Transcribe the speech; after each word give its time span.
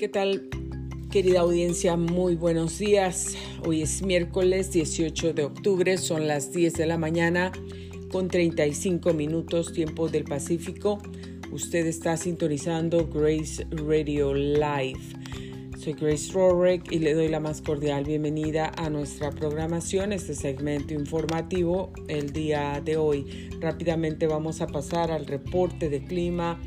¿Qué 0.00 0.08
tal, 0.08 0.48
querida 1.10 1.40
audiencia? 1.40 1.94
Muy 1.94 2.34
buenos 2.34 2.78
días. 2.78 3.36
Hoy 3.66 3.82
es 3.82 4.00
miércoles 4.00 4.72
18 4.72 5.34
de 5.34 5.44
octubre, 5.44 5.98
son 5.98 6.26
las 6.26 6.52
10 6.52 6.72
de 6.72 6.86
la 6.86 6.96
mañana 6.96 7.52
con 8.10 8.28
35 8.28 9.12
minutos 9.12 9.74
tiempo 9.74 10.08
del 10.08 10.24
Pacífico. 10.24 11.02
Usted 11.52 11.84
está 11.84 12.16
sintonizando 12.16 13.10
Grace 13.12 13.66
Radio 13.72 14.32
Live. 14.32 15.00
Soy 15.76 15.92
Grace 15.92 16.32
Rorick 16.32 16.90
y 16.90 17.00
le 17.00 17.12
doy 17.12 17.28
la 17.28 17.40
más 17.40 17.60
cordial 17.60 18.04
bienvenida 18.04 18.72
a 18.78 18.88
nuestra 18.88 19.30
programación, 19.32 20.14
este 20.14 20.34
segmento 20.34 20.94
informativo 20.94 21.92
el 22.08 22.32
día 22.32 22.80
de 22.82 22.96
hoy. 22.96 23.50
Rápidamente 23.60 24.26
vamos 24.26 24.62
a 24.62 24.66
pasar 24.66 25.10
al 25.10 25.26
reporte 25.26 25.90
de 25.90 26.02
clima 26.02 26.58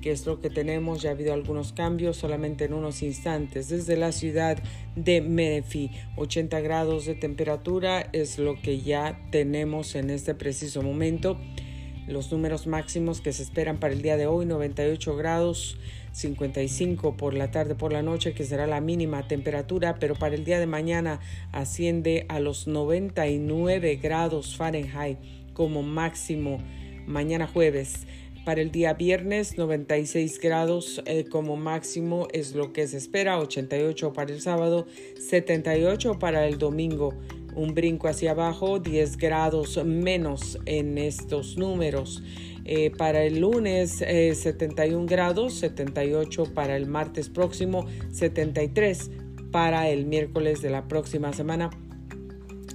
que 0.00 0.10
es 0.10 0.26
lo 0.26 0.40
que 0.40 0.50
tenemos. 0.50 1.02
Ya 1.02 1.10
ha 1.10 1.12
habido 1.12 1.32
algunos 1.32 1.72
cambios 1.72 2.16
solamente 2.16 2.64
en 2.64 2.72
unos 2.72 3.02
instantes. 3.02 3.68
Desde 3.68 3.96
la 3.96 4.12
ciudad 4.12 4.58
de 4.96 5.20
Menifee, 5.20 5.90
80 6.16 6.60
grados 6.60 7.06
de 7.06 7.14
temperatura 7.14 8.08
es 8.12 8.38
lo 8.38 8.60
que 8.60 8.80
ya 8.80 9.20
tenemos 9.30 9.94
en 9.94 10.10
este 10.10 10.34
preciso 10.34 10.82
momento. 10.82 11.38
Los 12.06 12.32
números 12.32 12.66
máximos 12.66 13.20
que 13.20 13.34
se 13.34 13.42
esperan 13.42 13.78
para 13.78 13.92
el 13.92 14.00
día 14.00 14.16
de 14.16 14.26
hoy, 14.26 14.46
98 14.46 15.14
grados, 15.16 15.78
55 16.12 17.18
por 17.18 17.34
la 17.34 17.50
tarde, 17.50 17.74
por 17.74 17.92
la 17.92 18.02
noche, 18.02 18.32
que 18.32 18.44
será 18.44 18.66
la 18.66 18.80
mínima 18.80 19.28
temperatura, 19.28 19.98
pero 20.00 20.14
para 20.14 20.34
el 20.34 20.44
día 20.44 20.58
de 20.58 20.66
mañana 20.66 21.20
asciende 21.52 22.24
a 22.28 22.40
los 22.40 22.66
99 22.66 23.96
grados 23.96 24.56
Fahrenheit 24.56 25.18
como 25.52 25.82
máximo 25.82 26.62
mañana 27.06 27.46
jueves. 27.46 28.06
Para 28.44 28.62
el 28.62 28.70
día 28.70 28.94
viernes 28.94 29.58
96 29.58 30.40
grados 30.40 31.02
eh, 31.06 31.24
como 31.24 31.56
máximo 31.56 32.28
es 32.32 32.54
lo 32.54 32.72
que 32.72 32.86
se 32.86 32.96
espera, 32.96 33.38
88 33.38 34.12
para 34.12 34.32
el 34.32 34.40
sábado, 34.40 34.86
78 35.18 36.18
para 36.18 36.46
el 36.46 36.58
domingo. 36.58 37.14
Un 37.54 37.74
brinco 37.74 38.08
hacia 38.08 38.30
abajo, 38.30 38.78
10 38.78 39.16
grados 39.16 39.84
menos 39.84 40.58
en 40.64 40.96
estos 40.96 41.58
números. 41.58 42.22
Eh, 42.64 42.90
para 42.90 43.22
el 43.24 43.40
lunes 43.40 43.92
71 43.98 45.02
eh, 45.02 45.06
grados, 45.08 45.54
78 45.54 46.54
para 46.54 46.76
el 46.76 46.86
martes 46.86 47.28
próximo, 47.28 47.86
73 48.12 49.10
para 49.50 49.88
el 49.88 50.06
miércoles 50.06 50.60
de 50.62 50.70
la 50.70 50.86
próxima 50.86 51.32
semana. 51.32 51.70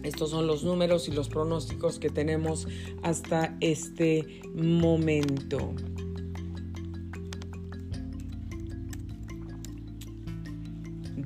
Estos 0.04 0.32
son 0.32 0.48
los 0.48 0.64
números 0.64 1.08
y 1.08 1.12
los 1.12 1.30
pronósticos 1.30 1.98
que 1.98 2.10
tenemos 2.10 2.68
hasta 3.02 3.58
este 3.62 4.42
momento. 4.54 5.74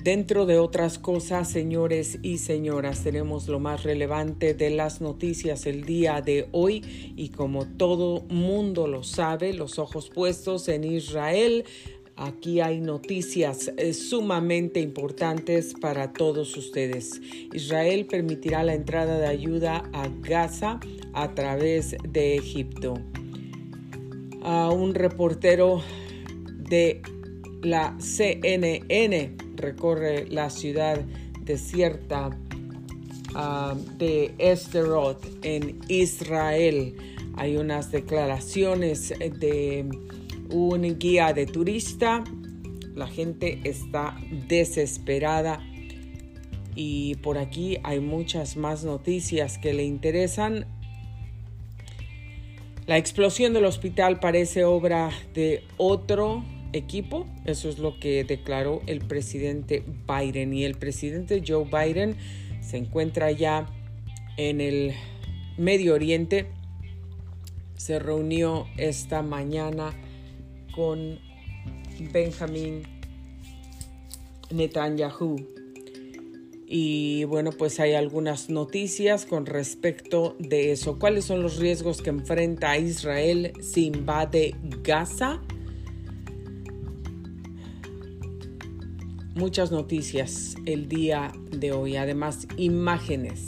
Dentro 0.07 0.45
de 0.45 0.57
otras 0.57 0.99
cosas, 0.99 1.49
señores 1.49 2.19
y 2.21 2.37
señoras, 2.37 3.03
tenemos 3.03 3.49
lo 3.49 3.59
más 3.59 3.83
relevante 3.83 4.53
de 4.53 4.69
las 4.69 5.01
noticias 5.01 5.65
el 5.65 5.83
día 5.83 6.21
de 6.21 6.47
hoy 6.53 7.13
y 7.17 7.27
como 7.27 7.65
todo 7.65 8.21
mundo 8.29 8.87
lo 8.87 9.03
sabe, 9.03 9.51
los 9.51 9.79
ojos 9.79 10.09
puestos 10.09 10.69
en 10.69 10.85
Israel, 10.85 11.65
Aquí 12.17 12.61
hay 12.61 12.81
noticias 12.81 13.71
eh, 13.77 13.93
sumamente 13.93 14.79
importantes 14.79 15.75
para 15.79 16.13
todos 16.13 16.57
ustedes. 16.57 17.21
Israel 17.53 18.07
permitirá 18.07 18.63
la 18.63 18.73
entrada 18.73 19.19
de 19.19 19.27
ayuda 19.27 19.83
a 19.93 20.09
Gaza 20.21 20.79
a 21.13 21.35
través 21.35 21.95
de 22.09 22.35
Egipto. 22.35 22.95
un 24.43 24.95
reportero 24.95 25.83
de 26.69 27.03
la 27.61 27.95
CNN 27.99 29.35
recorre 29.55 30.27
la 30.27 30.49
ciudad 30.49 30.99
desierta 31.41 32.31
ah, 33.35 33.75
de 33.99 34.33
Esterot 34.39 35.23
en 35.43 35.79
Israel. 35.87 36.95
Hay 37.35 37.57
unas 37.57 37.91
declaraciones 37.91 39.13
de 39.19 39.87
un 40.51 40.97
guía 40.97 41.33
de 41.33 41.45
turista. 41.45 42.23
La 42.95 43.07
gente 43.07 43.59
está 43.63 44.17
desesperada 44.47 45.59
y 46.75 47.15
por 47.15 47.37
aquí 47.37 47.77
hay 47.83 47.99
muchas 47.99 48.55
más 48.55 48.83
noticias 48.83 49.57
que 49.57 49.73
le 49.73 49.83
interesan. 49.83 50.65
La 52.85 52.97
explosión 52.97 53.53
del 53.53 53.65
hospital 53.65 54.19
parece 54.19 54.63
obra 54.63 55.09
de 55.33 55.63
otro 55.77 56.43
equipo, 56.73 57.25
eso 57.45 57.69
es 57.69 57.79
lo 57.79 57.99
que 57.99 58.23
declaró 58.23 58.81
el 58.87 58.99
presidente 58.99 59.83
Biden 60.07 60.53
y 60.53 60.63
el 60.63 60.75
presidente 60.75 61.43
Joe 61.45 61.65
Biden 61.65 62.15
se 62.61 62.77
encuentra 62.77 63.31
ya 63.31 63.67
en 64.37 64.61
el 64.61 64.93
Medio 65.57 65.95
Oriente. 65.95 66.47
Se 67.75 67.99
reunió 67.99 68.67
esta 68.77 69.21
mañana 69.21 69.93
con 70.77 71.19
Benjamin 72.13 72.83
Netanyahu. 74.51 75.37
Y 76.67 77.23
bueno, 77.23 77.51
pues 77.51 77.79
hay 77.79 77.93
algunas 77.93 78.51
noticias 78.51 79.25
con 79.25 79.47
respecto 79.47 80.35
de 80.37 80.71
eso. 80.71 80.99
¿Cuáles 80.99 81.25
son 81.25 81.41
los 81.41 81.57
riesgos 81.57 82.03
que 82.03 82.11
enfrenta 82.11 82.77
Israel 82.77 83.53
si 83.59 83.87
invade 83.87 84.55
Gaza? 84.83 85.41
Muchas 89.33 89.71
noticias 89.71 90.55
el 90.65 90.87
día 90.87 91.31
de 91.51 91.71
hoy, 91.71 91.95
además 91.95 92.47
imágenes 92.57 93.47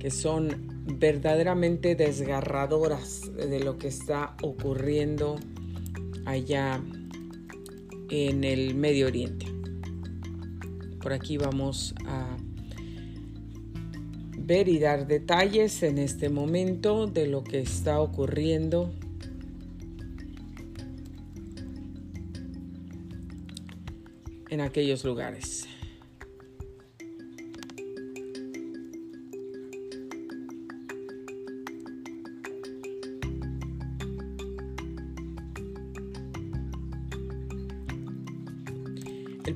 que 0.00 0.10
son 0.10 0.72
verdaderamente 0.98 1.94
desgarradoras 1.94 3.30
de 3.36 3.60
lo 3.60 3.78
que 3.78 3.86
está 3.86 4.36
ocurriendo 4.42 5.36
allá 6.24 6.82
en 8.10 8.44
el 8.44 8.74
Medio 8.74 9.06
Oriente. 9.06 9.46
Por 11.00 11.12
aquí 11.12 11.36
vamos 11.36 11.94
a 12.06 12.36
ver 14.38 14.68
y 14.68 14.78
dar 14.78 15.06
detalles 15.06 15.82
en 15.82 15.98
este 15.98 16.28
momento 16.28 17.06
de 17.06 17.26
lo 17.26 17.42
que 17.42 17.60
está 17.60 18.00
ocurriendo 18.00 18.92
en 24.50 24.60
aquellos 24.60 25.04
lugares. 25.04 25.66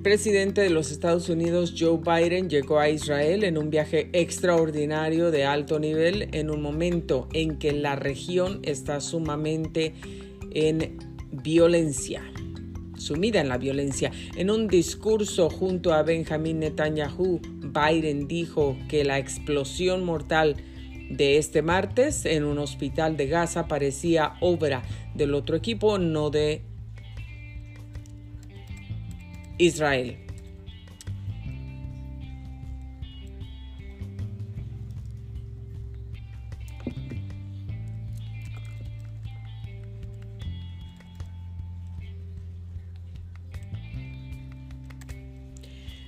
Presidente 0.06 0.60
de 0.60 0.70
los 0.70 0.92
Estados 0.92 1.28
Unidos, 1.28 1.74
Joe 1.76 1.98
Biden, 1.98 2.48
llegó 2.48 2.78
a 2.78 2.88
Israel 2.88 3.42
en 3.42 3.58
un 3.58 3.70
viaje 3.70 4.08
extraordinario 4.12 5.32
de 5.32 5.44
alto 5.44 5.80
nivel 5.80 6.28
en 6.30 6.48
un 6.48 6.62
momento 6.62 7.28
en 7.32 7.58
que 7.58 7.72
la 7.72 7.96
región 7.96 8.60
está 8.62 9.00
sumamente 9.00 9.94
en 10.52 10.96
violencia, 11.32 12.22
sumida 12.96 13.40
en 13.40 13.48
la 13.48 13.58
violencia. 13.58 14.12
En 14.36 14.48
un 14.48 14.68
discurso 14.68 15.50
junto 15.50 15.92
a 15.92 16.04
Benjamin 16.04 16.60
Netanyahu, 16.60 17.40
Biden 17.64 18.28
dijo 18.28 18.76
que 18.88 19.02
la 19.02 19.18
explosión 19.18 20.04
mortal 20.04 20.54
de 21.10 21.36
este 21.36 21.62
martes 21.62 22.26
en 22.26 22.44
un 22.44 22.60
hospital 22.60 23.16
de 23.16 23.26
Gaza 23.26 23.66
parecía 23.66 24.34
obra 24.40 24.84
del 25.16 25.34
otro 25.34 25.56
equipo, 25.56 25.98
no 25.98 26.30
de 26.30 26.62
Israel. 29.58 30.18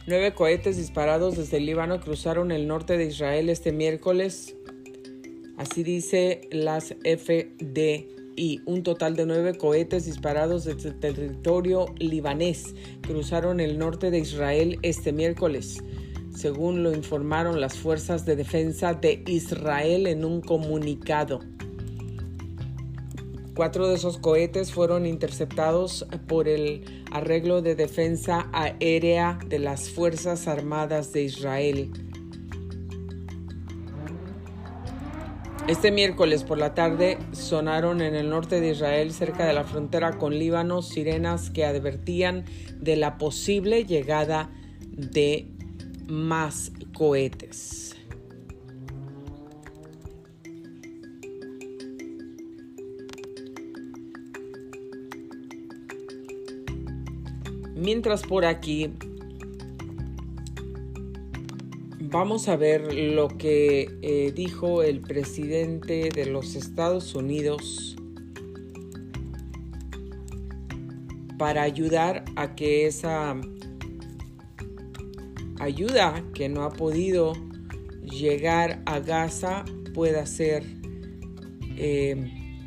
Nueve 0.06 0.32
cohetes 0.32 0.78
disparados 0.78 1.36
desde 1.36 1.58
el 1.58 1.66
Líbano 1.66 2.00
cruzaron 2.00 2.50
el 2.50 2.66
norte 2.66 2.96
de 2.96 3.04
Israel 3.04 3.50
este 3.50 3.72
miércoles. 3.72 4.56
Así 5.58 5.82
dice 5.82 6.48
las 6.50 6.94
FD 7.04 8.17
y 8.38 8.62
un 8.66 8.84
total 8.84 9.16
de 9.16 9.26
nueve 9.26 9.58
cohetes 9.58 10.06
disparados 10.06 10.64
desde 10.64 10.90
el 10.90 11.00
territorio 11.00 11.86
libanés 11.98 12.74
cruzaron 13.02 13.58
el 13.58 13.78
norte 13.78 14.12
de 14.12 14.20
Israel 14.20 14.78
este 14.82 15.12
miércoles, 15.12 15.82
según 16.34 16.84
lo 16.84 16.94
informaron 16.94 17.60
las 17.60 17.76
fuerzas 17.76 18.24
de 18.24 18.36
defensa 18.36 18.94
de 18.94 19.24
Israel 19.26 20.06
en 20.06 20.24
un 20.24 20.40
comunicado. 20.40 21.40
Cuatro 23.56 23.88
de 23.88 23.96
esos 23.96 24.18
cohetes 24.18 24.72
fueron 24.72 25.04
interceptados 25.04 26.06
por 26.28 26.46
el 26.46 26.84
arreglo 27.10 27.60
de 27.60 27.74
defensa 27.74 28.48
aérea 28.52 29.40
de 29.48 29.58
las 29.58 29.90
Fuerzas 29.90 30.46
Armadas 30.46 31.12
de 31.12 31.24
Israel. 31.24 31.90
Este 35.68 35.90
miércoles 35.90 36.44
por 36.44 36.56
la 36.56 36.72
tarde 36.72 37.18
sonaron 37.32 38.00
en 38.00 38.14
el 38.14 38.30
norte 38.30 38.58
de 38.58 38.70
Israel, 38.70 39.12
cerca 39.12 39.44
de 39.44 39.52
la 39.52 39.64
frontera 39.64 40.16
con 40.16 40.38
Líbano, 40.38 40.80
sirenas 40.80 41.50
que 41.50 41.66
advertían 41.66 42.46
de 42.80 42.96
la 42.96 43.18
posible 43.18 43.84
llegada 43.84 44.50
de 44.92 45.46
más 46.06 46.72
cohetes. 46.94 47.94
Mientras 57.74 58.22
por 58.22 58.46
aquí 58.46 58.94
vamos 62.10 62.48
a 62.48 62.56
ver 62.56 62.94
lo 62.94 63.28
que 63.28 63.90
eh, 64.00 64.32
dijo 64.34 64.82
el 64.82 65.00
presidente 65.00 66.08
de 66.08 66.24
los 66.24 66.56
Estados 66.56 67.14
Unidos 67.14 67.96
para 71.36 71.62
ayudar 71.62 72.24
a 72.34 72.54
que 72.54 72.86
esa 72.86 73.36
ayuda 75.60 76.24
que 76.34 76.48
no 76.48 76.62
ha 76.62 76.70
podido 76.70 77.34
llegar 78.02 78.82
a 78.86 79.00
Gaza 79.00 79.66
pueda 79.92 80.24
ser 80.24 80.64
eh, 81.76 82.16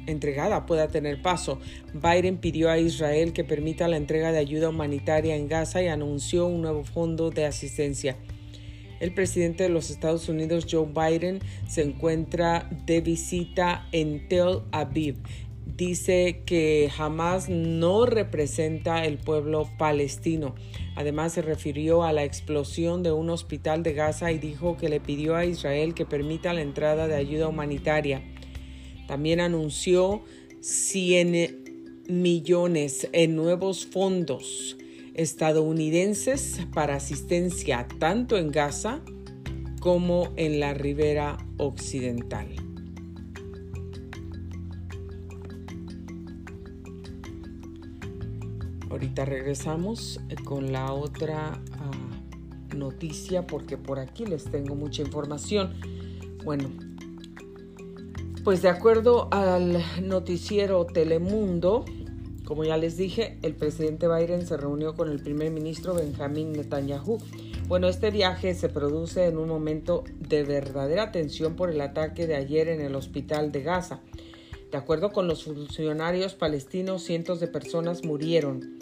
entregada, 0.06 0.68
pueda 0.68 0.88
tener 0.88 1.20
paso. 1.24 1.60
Biden 1.94 2.38
pidió 2.38 2.70
a 2.70 2.78
Israel 2.78 3.34
que 3.34 3.44
permita 3.44 3.88
la 3.88 3.98
entrega 3.98 4.32
de 4.32 4.38
ayuda 4.38 4.70
humanitaria 4.70 5.36
en 5.36 5.48
Gaza 5.48 5.82
y 5.82 5.88
anunció 5.88 6.46
un 6.46 6.62
nuevo 6.62 6.84
fondo 6.84 7.32
de 7.32 7.46
asistencia. 7.46 8.18
El 9.02 9.16
presidente 9.16 9.64
de 9.64 9.70
los 9.70 9.90
Estados 9.90 10.30
Unidos, 10.30 10.68
Joe 10.70 10.86
Biden, 10.86 11.40
se 11.68 11.82
encuentra 11.82 12.70
de 12.86 13.02
visita 13.02 13.88
en 13.92 14.30
Tel 14.30 14.60
Aviv. 14.72 15.16
Dice 15.76 16.44
que 16.46 16.88
jamás 16.96 17.50
no 17.50 18.06
representa 18.06 19.04
el 19.04 19.18
pueblo 19.18 19.68
palestino. 19.80 20.54
Además 20.96 21.34
se 21.34 21.42
refirió 21.42 22.04
a 22.04 22.14
la 22.14 22.24
explosión 22.24 23.02
de 23.02 23.12
un 23.12 23.32
hospital 23.32 23.82
de 23.82 23.94
Gaza 23.94 24.32
y 24.32 24.38
dijo 24.38 24.78
que 24.78 24.88
le 24.88 25.00
pidió 25.00 25.36
a 25.36 25.46
Israel 25.46 25.96
que 25.96 26.06
permita 26.06 26.54
la 26.54 26.62
entrada 26.62 27.08
de 27.08 27.16
ayuda 27.16 27.48
humanitaria. 27.48 28.22
También 29.08 29.40
anunció 29.40 30.22
100 30.62 32.06
millones 32.08 33.10
en 33.14 33.36
nuevos 33.36 33.88
fondos 33.88 34.78
estadounidenses 35.14 36.60
para 36.74 36.96
asistencia 36.96 37.88
tanto 38.00 38.38
en 38.38 38.52
Gaza 38.52 39.02
como 39.80 40.32
en 40.36 40.60
la 40.60 40.74
ribera 40.74 41.38
occidental. 41.58 42.48
Ahorita 48.90 49.26
regresamos 49.26 50.20
con 50.44 50.72
la 50.72 50.94
otra 50.94 51.62
ah, 51.72 52.76
noticia 52.76 53.48
porque 53.48 53.78
por 53.78 54.00
aquí 54.00 54.26
les 54.26 54.44
tengo 54.44 54.76
mucha 54.76 55.02
información. 55.02 55.74
Bueno, 56.44 56.70
pues 58.44 58.62
de 58.62 58.70
acuerdo 58.70 59.30
al 59.32 59.82
noticiero 60.02 60.86
Telemundo, 60.86 61.86
como 62.52 62.66
ya 62.66 62.76
les 62.76 62.98
dije, 62.98 63.38
el 63.44 63.54
presidente 63.54 64.10
Biden 64.10 64.46
se 64.46 64.58
reunió 64.58 64.94
con 64.94 65.10
el 65.10 65.22
primer 65.22 65.52
ministro 65.52 65.94
Benjamin 65.94 66.52
Netanyahu. 66.52 67.18
Bueno, 67.70 67.88
este 67.88 68.12
viaje 68.12 68.54
se 68.56 68.68
produce 68.68 69.24
en 69.28 69.38
un 69.38 69.48
momento 69.48 70.04
de 70.20 70.44
verdadera 70.44 71.14
tensión 71.14 71.56
por 71.56 71.70
el 71.70 71.80
ataque 71.80 72.28
de 72.28 72.36
ayer 72.36 72.68
en 72.68 72.82
el 72.82 72.96
hospital 72.96 73.54
de 73.54 73.64
Gaza. 73.64 74.02
De 74.70 74.78
acuerdo 74.78 75.14
con 75.14 75.30
los 75.30 75.46
funcionarios 75.46 76.34
palestinos, 76.34 77.04
cientos 77.04 77.40
de 77.40 77.48
personas 77.48 78.04
murieron. 78.04 78.80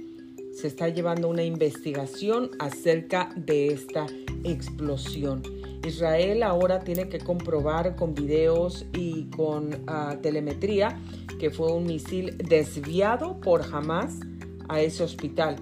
Se 0.52 0.66
está 0.66 0.90
llevando 0.90 1.30
una 1.30 1.44
investigación 1.44 2.50
acerca 2.58 3.32
de 3.36 3.68
esta 3.68 4.08
explosión. 4.46 5.59
Israel 5.86 6.44
ahora 6.44 6.80
tiene 6.80 7.10
que 7.10 7.20
comprobar 7.20 7.96
con 7.96 8.14
videos 8.14 8.86
y 8.94 9.26
con 9.32 9.84
ah, 9.88 10.18
telemetría 10.22 11.00
que 11.40 11.50
fue 11.50 11.72
un 11.72 11.86
misil 11.86 12.38
desviado 12.38 13.40
por 13.40 13.64
Hamas 13.74 14.20
a 14.68 14.82
ese 14.82 15.04
hospital. 15.04 15.56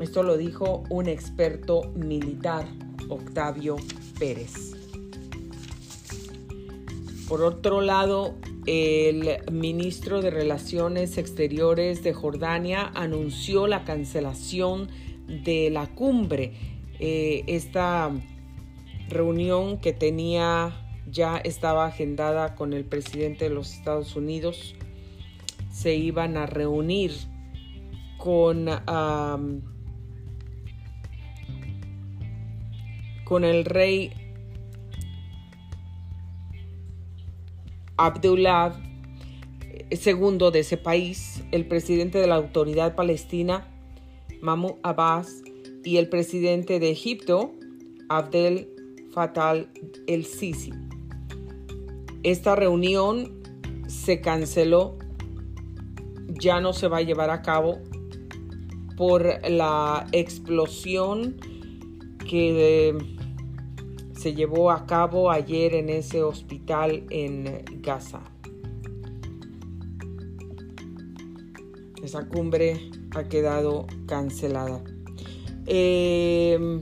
Esto 0.00 0.22
lo 0.22 0.36
dijo 0.36 0.82
un 0.90 1.08
experto 1.08 1.92
militar, 1.94 2.66
Octavio 3.08 3.76
Pérez. 4.18 4.72
Por 7.28 7.42
otro 7.42 7.80
lado, 7.80 8.34
el 8.66 9.38
ministro 9.52 10.20
de 10.20 10.30
Relaciones 10.30 11.16
Exteriores 11.16 12.02
de 12.02 12.12
Jordania 12.12 12.90
anunció 12.94 13.68
la 13.68 13.84
cancelación 13.84 14.88
de 15.44 15.70
la 15.70 15.86
cumbre. 15.94 16.54
Eh, 16.98 17.44
esta 17.46 18.10
reunión 19.10 19.78
que 19.78 19.92
tenía 19.92 20.72
ya 21.10 21.38
estaba 21.38 21.86
agendada 21.86 22.54
con 22.54 22.72
el 22.72 22.84
presidente 22.84 23.48
de 23.48 23.54
los 23.54 23.74
Estados 23.74 24.16
Unidos. 24.16 24.74
Se 25.72 25.94
iban 25.94 26.36
a 26.36 26.46
reunir 26.46 27.12
con, 28.16 28.68
con 33.24 33.44
el 33.44 33.64
rey 33.64 34.12
Abdullah 37.96 38.72
II 39.90 40.50
de 40.52 40.60
ese 40.60 40.76
país, 40.76 41.42
el 41.50 41.66
presidente 41.66 42.18
de 42.18 42.26
la 42.26 42.36
autoridad 42.36 42.94
palestina, 42.94 43.66
Mahmoud 44.40 44.76
Abbas, 44.82 45.42
y 45.84 45.96
el 45.96 46.08
presidente 46.08 46.78
de 46.78 46.90
Egipto, 46.90 47.52
Abdel 48.08 48.68
Fatal 49.12 49.70
el 50.06 50.24
Sisi. 50.24 50.72
Esta 52.22 52.54
reunión 52.54 53.42
se 53.86 54.20
canceló, 54.20 54.98
ya 56.28 56.60
no 56.60 56.72
se 56.72 56.88
va 56.88 56.98
a 56.98 57.02
llevar 57.02 57.30
a 57.30 57.42
cabo 57.42 57.78
por 58.96 59.24
la 59.48 60.06
explosión 60.12 61.36
que 62.28 62.96
se 64.12 64.34
llevó 64.34 64.70
a 64.70 64.86
cabo 64.86 65.30
ayer 65.30 65.74
en 65.74 65.88
ese 65.88 66.22
hospital 66.22 67.04
en 67.08 67.64
Gaza. 67.80 68.20
Esa 72.02 72.28
cumbre 72.28 72.90
ha 73.14 73.24
quedado 73.24 73.86
cancelada. 74.06 74.82
Eh, 75.66 76.80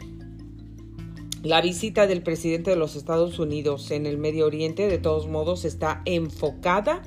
la 1.42 1.60
visita 1.60 2.06
del 2.06 2.22
presidente 2.22 2.70
de 2.70 2.76
los 2.76 2.96
Estados 2.96 3.38
Unidos 3.38 3.90
en 3.90 4.06
el 4.06 4.18
Medio 4.18 4.46
Oriente, 4.46 4.88
de 4.88 4.98
todos 4.98 5.28
modos, 5.28 5.64
está 5.64 6.02
enfocada 6.04 7.02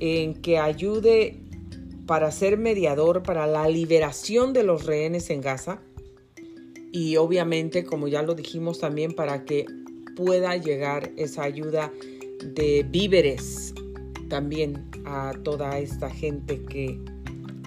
en 0.00 0.34
que 0.34 0.58
ayude 0.58 1.40
para 2.06 2.30
ser 2.30 2.58
mediador 2.58 3.22
para 3.22 3.46
la 3.46 3.68
liberación 3.68 4.52
de 4.52 4.64
los 4.64 4.86
rehenes 4.86 5.30
en 5.30 5.40
Gaza 5.40 5.80
y 6.92 7.16
obviamente, 7.16 7.84
como 7.84 8.08
ya 8.08 8.22
lo 8.22 8.34
dijimos 8.34 8.78
también, 8.78 9.14
para 9.14 9.44
que 9.44 9.64
pueda 10.14 10.56
llegar 10.56 11.10
esa 11.16 11.42
ayuda 11.42 11.90
de 12.44 12.84
víveres 12.88 13.74
también 14.28 14.90
a 15.04 15.32
toda 15.42 15.78
esta 15.78 16.10
gente 16.10 16.62
que 16.64 16.98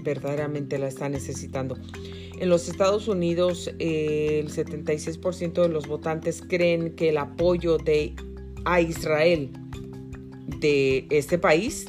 verdaderamente 0.04 0.78
la 0.78 0.88
está 0.88 1.10
necesitando. 1.10 1.76
En 2.40 2.50
los 2.50 2.68
Estados 2.68 3.08
Unidos, 3.08 3.72
el 3.80 4.50
76% 4.50 5.62
de 5.62 5.70
los 5.70 5.88
votantes 5.88 6.42
creen 6.42 6.96
que 6.96 7.10
el 7.10 7.18
apoyo 7.18 7.78
de, 7.78 8.14
a 8.66 8.82
Israel 8.82 9.52
de 10.60 11.08
este 11.12 11.38
país 11.38 11.88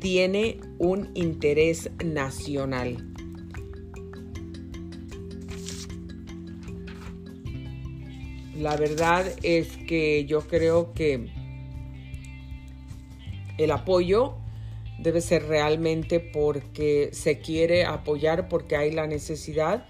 tiene 0.00 0.58
un 0.78 1.10
interés 1.14 1.90
nacional. 2.04 3.08
La 8.56 8.76
verdad 8.76 9.26
es 9.42 9.76
que 9.86 10.24
yo 10.26 10.40
creo 10.40 10.92
que 10.92 11.28
el 13.58 13.70
apoyo 13.70 14.43
debe 15.04 15.20
ser 15.20 15.46
realmente 15.46 16.18
porque 16.18 17.10
se 17.12 17.38
quiere 17.38 17.84
apoyar, 17.84 18.48
porque 18.48 18.74
hay 18.74 18.90
la 18.90 19.06
necesidad, 19.06 19.86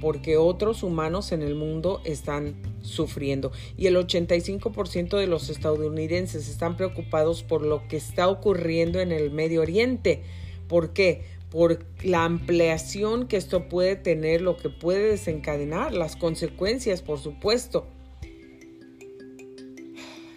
porque 0.00 0.36
otros 0.36 0.82
humanos 0.82 1.30
en 1.30 1.42
el 1.42 1.54
mundo 1.54 2.00
están 2.04 2.56
sufriendo. 2.80 3.52
Y 3.76 3.86
el 3.86 3.96
85% 3.96 5.18
de 5.18 5.28
los 5.28 5.50
estadounidenses 5.50 6.48
están 6.48 6.76
preocupados 6.76 7.44
por 7.44 7.64
lo 7.64 7.86
que 7.86 7.96
está 7.96 8.28
ocurriendo 8.28 9.00
en 9.00 9.12
el 9.12 9.30
Medio 9.30 9.60
Oriente, 9.60 10.22
¿Por 10.68 10.92
qué? 10.92 11.22
Por 11.50 11.84
la 12.02 12.24
ampliación 12.24 13.28
que 13.28 13.36
esto 13.36 13.68
puede 13.68 13.96
tener, 13.96 14.40
lo 14.40 14.56
que 14.56 14.70
puede 14.70 15.10
desencadenar, 15.10 15.92
las 15.92 16.16
consecuencias, 16.16 17.02
por 17.02 17.18
supuesto. 17.18 17.86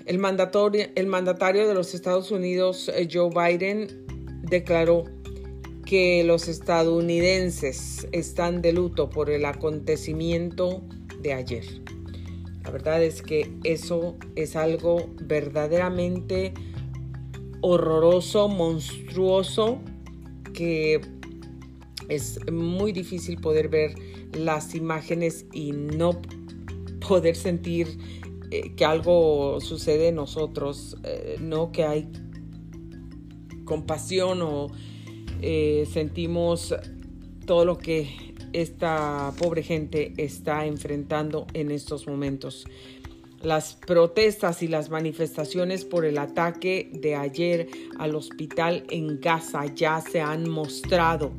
El 0.05 0.19
mandatario, 0.19 0.87
el 0.95 1.07
mandatario 1.07 1.67
de 1.67 1.73
los 1.73 1.93
Estados 1.93 2.31
Unidos, 2.31 2.89
eh, 2.89 3.07
Joe 3.11 3.29
Biden, 3.29 4.05
declaró 4.49 5.05
que 5.85 6.23
los 6.23 6.47
estadounidenses 6.47 8.07
están 8.11 8.61
de 8.61 8.73
luto 8.73 9.09
por 9.09 9.29
el 9.29 9.45
acontecimiento 9.45 10.83
de 11.21 11.33
ayer. 11.33 11.63
La 12.63 12.71
verdad 12.71 13.01
es 13.01 13.21
que 13.21 13.49
eso 13.63 14.17
es 14.35 14.57
algo 14.57 15.09
verdaderamente 15.21 16.53
horroroso, 17.61 18.49
monstruoso, 18.49 19.79
que 20.53 20.99
es 22.09 22.39
muy 22.51 22.91
difícil 22.91 23.39
poder 23.39 23.69
ver 23.69 23.95
las 24.33 24.75
imágenes 24.75 25.45
y 25.53 25.71
no 25.71 26.19
poder 27.07 27.35
sentir 27.37 27.97
eh, 28.51 28.73
que 28.75 28.85
algo 28.85 29.59
sucede 29.61 30.09
en 30.09 30.15
nosotros, 30.15 30.97
eh, 31.03 31.37
no 31.39 31.71
que 31.71 31.85
hay 31.85 32.09
compasión 33.67 34.41
o 34.41 34.71
eh, 35.41 35.87
sentimos 35.93 36.73
todo 37.45 37.65
lo 37.65 37.77
que 37.77 38.33
esta 38.53 39.31
pobre 39.37 39.61
gente 39.61 40.13
está 40.17 40.65
enfrentando 40.65 41.45
en 41.53 41.69
estos 41.69 42.07
momentos. 42.07 42.65
Las 43.43 43.75
protestas 43.75 44.63
y 44.63 44.67
las 44.67 44.89
manifestaciones 44.89 45.85
por 45.85 46.05
el 46.05 46.17
ataque 46.17 46.89
de 46.91 47.15
ayer 47.15 47.67
al 47.99 48.15
hospital 48.15 48.83
en 48.89 49.21
Gaza 49.21 49.65
ya 49.75 50.01
se 50.01 50.21
han 50.21 50.49
mostrado. 50.49 51.31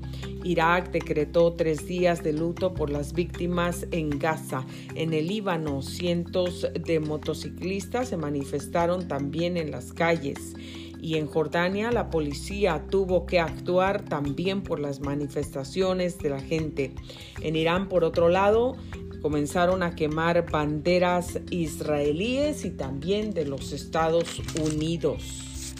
Irak 0.44 0.92
decretó 0.92 1.54
tres 1.54 1.88
días 1.88 2.22
de 2.22 2.32
luto 2.32 2.72
por 2.72 2.90
las 2.90 3.14
víctimas 3.14 3.84
en 3.90 4.10
Gaza. 4.10 4.64
En 4.94 5.12
el 5.12 5.26
Líbano, 5.26 5.82
cientos 5.82 6.68
de 6.72 7.00
motociclistas 7.00 8.10
se 8.10 8.16
manifestaron 8.16 9.08
también 9.08 9.56
en 9.56 9.72
las 9.72 9.92
calles 9.92 10.54
y 11.00 11.16
en 11.16 11.26
Jordania 11.26 11.92
la 11.92 12.10
policía 12.10 12.86
tuvo 12.90 13.26
que 13.26 13.40
actuar 13.40 14.04
también 14.04 14.62
por 14.62 14.80
las 14.80 15.00
manifestaciones 15.00 16.18
de 16.18 16.30
la 16.30 16.40
gente. 16.40 16.94
En 17.40 17.56
Irán, 17.56 17.88
por 17.88 18.04
otro 18.04 18.28
lado, 18.28 18.76
comenzaron 19.22 19.82
a 19.82 19.94
quemar 19.94 20.50
banderas 20.50 21.40
israelíes 21.50 22.64
y 22.64 22.70
también 22.70 23.32
de 23.32 23.44
los 23.44 23.72
Estados 23.72 24.40
Unidos. 24.60 25.74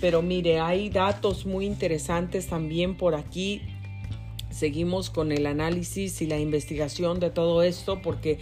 Pero 0.00 0.22
mire, 0.22 0.60
hay 0.60 0.88
datos 0.88 1.44
muy 1.44 1.66
interesantes 1.66 2.46
también 2.46 2.96
por 2.96 3.14
aquí. 3.14 3.62
Seguimos 4.50 5.10
con 5.10 5.30
el 5.32 5.46
análisis 5.46 6.22
y 6.22 6.26
la 6.26 6.38
investigación 6.38 7.20
de 7.20 7.30
todo 7.30 7.62
esto 7.62 8.00
porque 8.02 8.38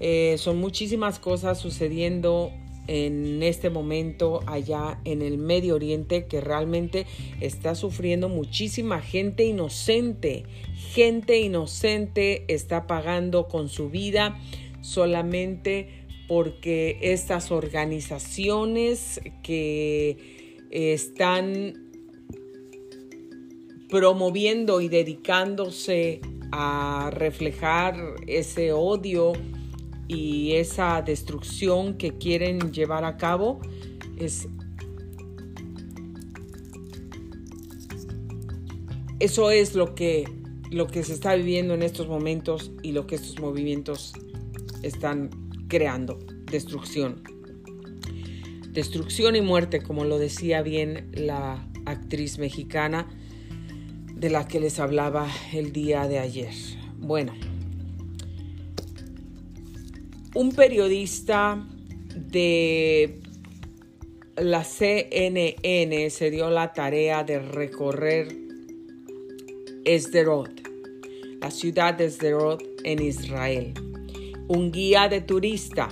eh, 0.00 0.36
son 0.38 0.58
muchísimas 0.58 1.18
cosas 1.18 1.58
sucediendo 1.58 2.52
en 2.88 3.42
este 3.42 3.70
momento 3.70 4.40
allá 4.46 5.00
en 5.04 5.22
el 5.22 5.38
Medio 5.38 5.76
Oriente 5.76 6.26
que 6.26 6.40
realmente 6.40 7.06
está 7.40 7.74
sufriendo 7.74 8.28
muchísima 8.28 9.00
gente 9.00 9.44
inocente. 9.44 10.44
Gente 10.92 11.40
inocente 11.40 12.44
está 12.48 12.86
pagando 12.86 13.48
con 13.48 13.68
su 13.68 13.88
vida 13.88 14.38
solamente 14.80 15.88
porque 16.28 16.98
estas 17.02 17.50
organizaciones 17.50 19.20
que 19.42 20.56
están 20.70 21.74
promoviendo 23.88 24.80
y 24.80 24.88
dedicándose 24.88 26.20
a 26.50 27.10
reflejar 27.12 27.96
ese 28.26 28.72
odio 28.72 29.32
y 30.08 30.52
esa 30.52 31.02
destrucción 31.02 31.94
que 31.94 32.18
quieren 32.18 32.72
llevar 32.72 33.04
a 33.04 33.16
cabo 33.16 33.60
es 34.16 34.48
eso 39.20 39.50
es 39.50 39.74
lo 39.74 39.94
que 39.94 40.24
lo 40.70 40.86
que 40.86 41.04
se 41.04 41.12
está 41.12 41.34
viviendo 41.34 41.74
en 41.74 41.82
estos 41.82 42.08
momentos 42.08 42.72
y 42.82 42.92
lo 42.92 43.06
que 43.06 43.16
estos 43.16 43.38
movimientos 43.38 44.14
están 44.82 45.30
creando, 45.68 46.18
destrucción. 46.50 47.22
Destrucción 48.70 49.36
y 49.36 49.42
muerte, 49.42 49.82
como 49.82 50.04
lo 50.04 50.18
decía 50.18 50.62
bien 50.62 51.10
la 51.12 51.68
actriz 51.84 52.38
mexicana 52.38 53.06
de 54.14 54.30
la 54.30 54.48
que 54.48 54.60
les 54.60 54.80
hablaba 54.80 55.28
el 55.52 55.72
día 55.72 56.08
de 56.08 56.18
ayer. 56.18 56.54
Bueno, 56.96 57.34
un 60.34 60.52
periodista 60.52 61.66
de 62.14 63.20
la 64.36 64.64
CNN 64.64 66.08
se 66.10 66.30
dio 66.30 66.48
la 66.48 66.72
tarea 66.72 67.22
de 67.22 67.38
recorrer 67.38 68.28
Esderot, 69.84 70.50
la 71.40 71.50
ciudad 71.50 71.94
de 71.94 72.06
Esderot 72.06 72.62
en 72.84 73.02
Israel. 73.02 73.74
Un 74.48 74.72
guía 74.72 75.08
de 75.08 75.20
turista 75.20 75.88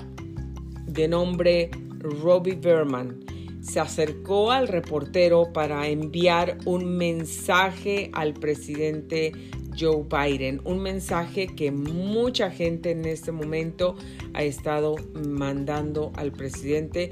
de 0.87 1.07
nombre 1.07 1.71
Robbie 1.99 2.55
Berman 2.55 3.21
se 3.61 3.79
acercó 3.79 4.53
al 4.53 4.69
reportero 4.69 5.53
para 5.53 5.87
enviar 5.87 6.57
un 6.65 6.97
mensaje 6.97 8.11
al 8.15 8.33
presidente 8.33 9.33
Joe 9.81 10.05
Biden. 10.05 10.61
Un 10.65 10.81
mensaje 10.81 11.47
que 11.47 11.71
mucha 11.71 12.51
gente 12.51 12.91
en 12.91 13.05
este 13.07 13.33
momento 13.33 13.97
ha 14.35 14.43
estado 14.43 14.97
mandando 15.15 16.13
al 16.17 16.33
presidente. 16.33 17.11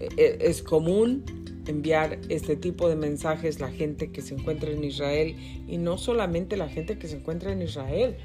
E, 0.00 0.08
e, 0.16 0.38
es 0.40 0.62
común 0.62 1.24
enviar 1.66 2.18
este 2.28 2.56
tipo 2.56 2.88
de 2.88 2.96
mensajes 2.96 3.60
la 3.60 3.70
gente 3.70 4.10
que 4.10 4.22
se 4.22 4.34
encuentra 4.34 4.70
en 4.70 4.82
Israel 4.82 5.36
y 5.68 5.76
no 5.78 5.98
solamente 5.98 6.56
la 6.56 6.68
gente 6.68 6.98
que 6.98 7.08
se 7.08 7.16
encuentra 7.16 7.52
en 7.52 7.62
Israel, 7.62 8.16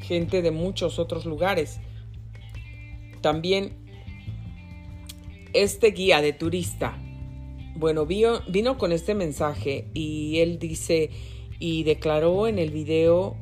gente 0.00 0.42
de 0.42 0.50
muchos 0.50 0.98
otros 0.98 1.26
lugares. 1.26 1.80
También 3.20 3.72
este 5.52 5.90
guía 5.90 6.22
de 6.22 6.32
turista, 6.32 6.96
bueno, 7.74 8.06
vino, 8.06 8.40
vino 8.48 8.78
con 8.78 8.92
este 8.92 9.14
mensaje 9.14 9.86
y 9.92 10.38
él 10.38 10.58
dice, 10.58 11.10
y 11.58 11.82
declaró 11.84 12.46
en 12.46 12.58
el 12.58 12.70
video, 12.70 13.36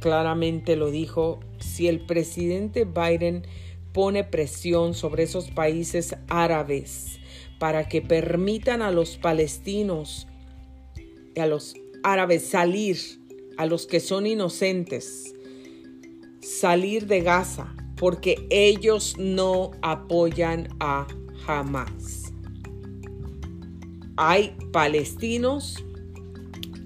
claramente 0.00 0.76
lo 0.76 0.90
dijo, 0.90 1.40
si 1.58 1.88
el 1.88 2.00
presidente 2.00 2.84
Biden 2.84 3.46
pone 3.92 4.24
presión 4.24 4.94
sobre 4.94 5.24
esos 5.24 5.50
países 5.50 6.16
árabes 6.28 7.18
para 7.58 7.88
que 7.88 8.02
permitan 8.02 8.82
a 8.82 8.90
los 8.90 9.16
palestinos, 9.16 10.26
a 11.36 11.46
los 11.46 11.74
árabes 12.02 12.46
salir, 12.46 12.98
a 13.56 13.66
los 13.66 13.86
que 13.86 14.00
son 14.00 14.26
inocentes, 14.26 15.34
salir 16.40 17.06
de 17.06 17.20
Gaza, 17.20 17.74
porque 17.96 18.46
ellos 18.48 19.16
no 19.18 19.72
apoyan 19.82 20.68
a 20.80 21.06
Hamas. 21.46 22.32
Hay 24.16 24.56
palestinos 24.72 25.84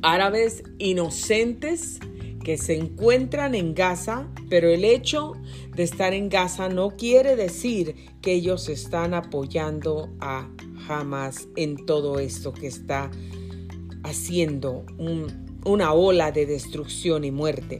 árabes 0.04 0.62
inocentes 0.78 1.98
que 2.44 2.58
se 2.58 2.76
encuentran 2.76 3.54
en 3.54 3.74
Gaza, 3.74 4.28
pero 4.50 4.68
el 4.68 4.84
hecho 4.84 5.32
de 5.74 5.82
estar 5.82 6.12
en 6.12 6.28
Gaza 6.28 6.68
no 6.68 6.90
quiere 6.90 7.36
decir 7.36 7.96
que 8.20 8.34
ellos 8.34 8.68
están 8.68 9.14
apoyando 9.14 10.14
a 10.20 10.46
Hamas 10.86 11.48
en 11.56 11.86
todo 11.86 12.18
esto 12.18 12.52
que 12.52 12.66
está 12.66 13.10
haciendo 14.02 14.84
una 15.64 15.94
ola 15.94 16.32
de 16.32 16.44
destrucción 16.44 17.24
y 17.24 17.30
muerte. 17.30 17.78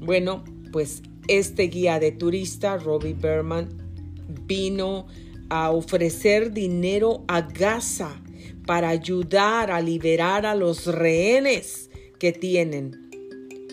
Bueno, 0.00 0.42
pues 0.72 1.02
este 1.28 1.64
guía 1.64 2.00
de 2.00 2.12
turista, 2.12 2.78
Robbie 2.78 3.12
Berman, 3.12 3.68
vino 4.46 5.06
a 5.50 5.70
ofrecer 5.70 6.52
dinero 6.52 7.24
a 7.28 7.42
Gaza 7.42 8.21
para 8.66 8.88
ayudar 8.88 9.70
a 9.70 9.80
liberar 9.80 10.46
a 10.46 10.54
los 10.54 10.86
rehenes 10.86 11.90
que 12.18 12.32
tienen. 12.32 13.02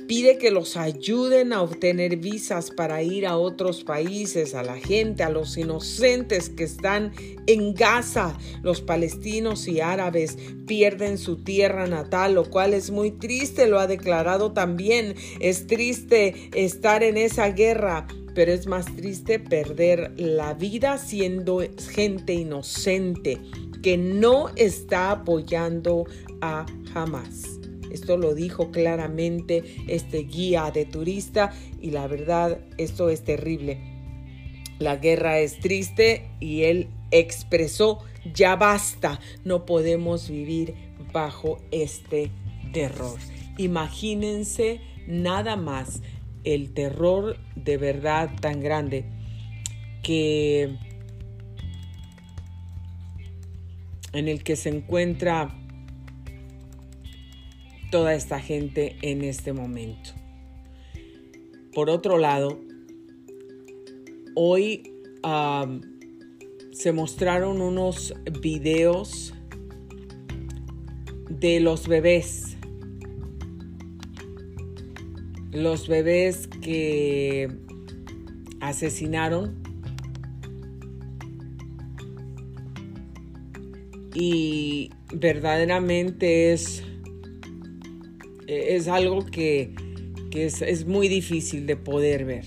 Pide 0.10 0.40
que 0.40 0.50
los 0.50 0.76
ayuden 0.76 1.54
a 1.54 1.62
obtener 1.62 2.18
visas 2.18 2.72
para 2.72 3.04
ir 3.04 3.28
a 3.28 3.38
otros 3.38 3.84
países, 3.84 4.56
a 4.56 4.64
la 4.64 4.76
gente, 4.76 5.22
a 5.22 5.30
los 5.30 5.56
inocentes 5.56 6.50
que 6.50 6.64
están 6.64 7.12
en 7.46 7.76
Gaza. 7.76 8.36
Los 8.64 8.82
palestinos 8.82 9.68
y 9.68 9.82
árabes 9.82 10.36
pierden 10.66 11.20
su 11.20 11.44
tierra 11.44 11.86
natal, 11.86 12.34
lo 12.34 12.50
cual 12.50 12.74
es 12.74 12.90
muy 12.90 13.12
triste, 13.12 13.68
lo 13.68 13.80
ha 13.80 13.86
declarado 13.86 14.52
también. 14.52 15.14
Es 15.40 15.68
triste 15.68 16.50
estar 16.56 17.04
en 17.04 17.16
esa 17.16 17.52
guerra, 17.52 18.08
pero 18.34 18.52
es 18.52 18.66
más 18.66 18.88
triste 18.96 19.38
perder 19.38 20.14
la 20.18 20.56
vida 20.56 20.98
siendo 20.98 21.62
gente 21.94 22.34
inocente 22.34 23.38
que 23.82 23.98
no 23.98 24.50
está 24.56 25.12
apoyando 25.12 26.06
a 26.42 26.66
Hamas. 26.94 27.60
Esto 27.92 28.18
lo 28.18 28.36
dijo 28.36 28.72
claramente 28.72 29.64
este 29.88 30.20
guía 30.20 30.72
de 30.72 30.86
turista 30.86 31.52
y 31.82 31.92
la 31.92 32.08
verdad 32.08 32.60
esto 32.78 33.10
es 33.10 33.24
terrible. 33.24 33.80
La 34.78 34.98
guerra 34.98 35.40
es 35.40 35.60
triste 35.60 36.30
y 36.40 36.64
él 36.64 36.88
expresó, 37.12 38.00
ya 38.34 38.56
basta, 38.56 39.20
no 39.44 39.66
podemos 39.66 40.30
vivir 40.30 40.76
bajo 41.12 41.60
este 41.72 42.32
terror. 42.72 43.18
Imagínense 43.58 44.80
nada 45.08 45.56
más 45.56 46.02
el 46.44 46.74
terror 46.74 47.38
de 47.56 47.78
verdad 47.78 48.30
tan 48.40 48.62
grande 48.62 49.06
que 50.04 50.78
en 54.14 54.28
el 54.28 54.44
que 54.44 54.56
se 54.56 54.70
encuentra 54.70 55.56
toda 57.92 58.14
esta 58.14 58.40
gente 58.40 58.98
en 59.02 59.24
este 59.24 59.54
momento. 59.54 60.12
Por 61.74 61.90
otro 61.90 62.18
lado, 62.18 62.60
hoy 64.36 64.84
se 66.72 66.92
mostraron 66.92 67.62
unos 67.62 68.14
videos 68.42 69.34
de 71.30 71.60
los 71.60 71.88
bebés. 71.88 72.58
Los 75.52 75.88
bebés 75.88 76.48
que 76.48 77.50
asesinaron 78.60 79.59
y 84.14 84.92
verdaderamente 85.14 86.54
es 86.54 86.84
es 88.50 88.88
algo 88.88 89.26
que, 89.26 89.76
es, 90.32 90.86
muy 90.86 91.08
difícil 91.08 91.68
de 91.68 91.76
poder 91.76 92.26
ver. 92.26 92.46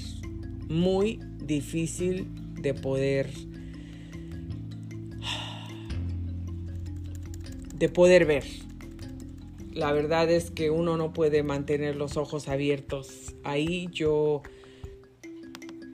Muy 0.69 1.21
difícil 1.38 2.26
de 2.61 2.75
poder 2.75 3.31
de 7.75 7.88
poder 7.88 8.26
ver. 8.26 8.45
La 9.73 9.92
verdad 9.92 10.31
es 10.31 10.50
que 10.50 10.71
uno 10.71 10.97
no 10.97 11.12
puede 11.12 11.42
mantener 11.42 11.97
los 11.97 12.16
ojos 12.16 12.49
abiertos. 12.49 13.35
Ahí 13.42 13.88
yo 13.92 14.42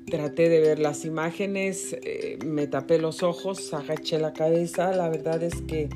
traté 0.09 0.49
de 0.49 0.61
ver 0.61 0.79
las 0.79 1.05
imágenes, 1.05 1.97
eh, 2.03 2.38
me 2.45 2.67
tapé 2.67 2.99
los 2.99 3.23
ojos, 3.23 3.73
agaché 3.75 4.19
la 4.19 4.33
cabeza. 4.33 4.93
La 4.93 5.09
verdad 5.09 5.43
es 5.43 5.62
que 5.62 5.88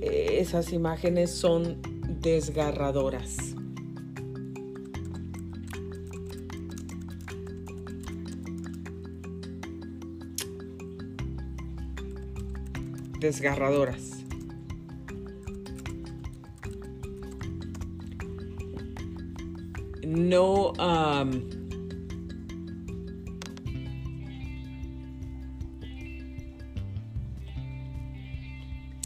eh, 0.00 0.38
esas 0.40 0.72
imágenes 0.72 1.30
son 1.30 1.80
desgarradoras. 2.20 3.54
Desgarradoras. 13.20 14.24
No... 20.06 20.72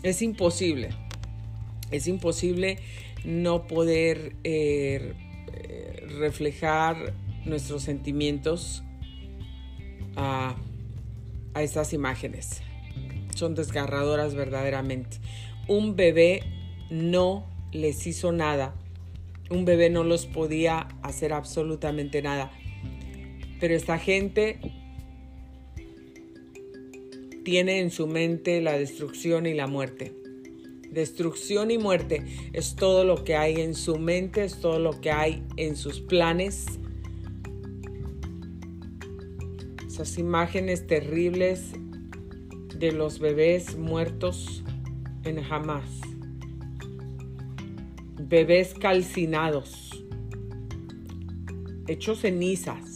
es 0.02 0.23
imposible 0.23 0.90
es 1.92 2.09
imposible 2.09 2.78
no 3.25 3.66
poder 3.66 4.35
eh, 4.42 5.14
reflejar 6.18 7.14
nuestros 7.44 7.83
sentimientos 7.83 8.83
a, 10.16 10.57
a 11.55 11.62
estas 11.62 11.92
imágenes. 11.92 12.62
Son 13.35 13.55
desgarradoras 13.55 14.35
verdaderamente. 14.35 15.18
Un 15.68 15.96
bebé 15.96 16.42
no 16.90 17.46
les 17.72 18.07
hizo 18.07 18.33
nada. 18.33 18.74
Un 19.50 19.64
bebé 19.64 19.90
no 19.90 20.03
los 20.03 20.27
podía 20.27 20.88
hacer 21.03 21.33
absolutamente 21.33 22.22
nada. 22.22 22.50
Pero 23.61 23.74
esta 23.74 23.98
gente 23.98 24.59
tiene 27.44 27.81
en 27.81 27.90
su 27.90 28.07
mente 28.07 28.61
la 28.61 28.78
destrucción 28.78 29.46
y 29.46 29.55
la 29.55 29.66
muerte. 29.66 30.14
Destrucción 30.90 31.70
y 31.70 31.78
muerte 31.78 32.22
es 32.52 32.76
todo 32.76 33.05
lo 33.05 33.24
que 33.24 33.35
hay 33.35 33.61
en 33.61 33.74
su 33.74 33.98
mente, 33.98 34.44
es 34.44 34.61
todo 34.61 34.78
lo 34.78 35.00
que 35.00 35.11
hay 35.11 35.42
en 35.57 35.76
sus 35.76 36.00
planes. 36.00 36.66
Esas 39.87 40.18
imágenes 40.18 40.87
terribles 40.87 41.72
de 42.78 42.92
los 42.92 43.18
bebés 43.20 43.76
muertos 43.76 44.62
en 45.24 45.38
Hamas. 45.38 46.00
Bebés 48.18 48.74
calcinados, 48.74 50.05
hechos 51.87 52.20
cenizas. 52.20 52.91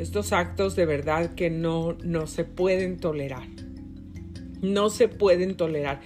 Estos 0.00 0.32
actos 0.32 0.76
de 0.76 0.86
verdad 0.86 1.34
que 1.34 1.50
no, 1.50 1.96
no 2.02 2.26
se 2.26 2.44
pueden 2.44 2.96
tolerar. 2.98 3.46
No 4.62 4.88
se 4.88 5.08
pueden 5.08 5.56
tolerar. 5.56 6.00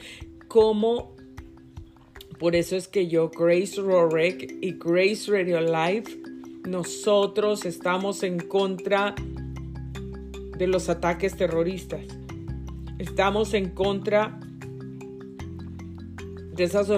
Como 0.49 1.15
por 2.39 2.57
eso 2.57 2.75
es 2.77 2.89
que 2.89 3.07
yo, 3.07 3.31
Grace 3.31 3.81
Rorick 3.81 4.59
y 4.61 4.73
Grace 4.73 5.31
Radio 5.31 5.61
Live, 5.61 6.05
nosotros 6.67 7.65
estamos 7.65 8.25
en 8.25 8.41
contra 8.41 9.15
de 10.59 10.67
los 10.67 10.89
ataques 10.89 11.37
terroristas. 11.37 12.05
Estamos 12.99 13.55
en 13.55 13.71
contra 13.71 14.41
de 16.53 16.65
esas 16.65 16.91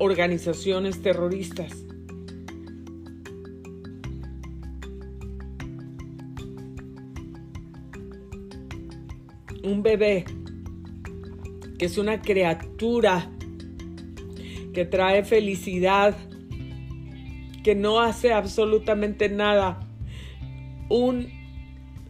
organizaciones 0.00 1.00
terroristas. 1.00 1.83
Un 9.64 9.82
bebé, 9.82 10.24
que 11.78 11.86
es 11.86 11.98
una 11.98 12.20
criatura 12.20 13.30
que 14.72 14.84
trae 14.84 15.24
felicidad, 15.24 16.14
que 17.62 17.74
no 17.74 18.00
hace 18.00 18.32
absolutamente 18.32 19.28
nada. 19.28 19.88
Un, 20.90 21.28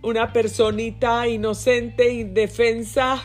una 0.02 0.32
personita 0.32 1.28
inocente, 1.28 2.12
indefensa, 2.12 3.22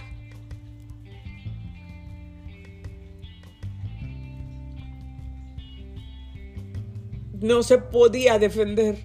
no 7.42 7.64
se 7.64 7.78
podía 7.80 8.38
defender. 8.38 8.98